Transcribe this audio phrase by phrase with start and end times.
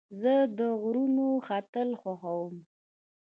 [0.21, 2.55] زه د غرونو ختل خوښوم.